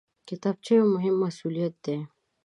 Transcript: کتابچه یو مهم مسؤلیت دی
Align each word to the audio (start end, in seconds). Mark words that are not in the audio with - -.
کتابچه 0.27 0.73
یو 0.79 0.85
مهم 0.93 1.15
مسؤلیت 1.23 1.75
دی 1.83 1.97